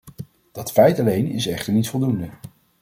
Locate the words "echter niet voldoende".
1.47-2.29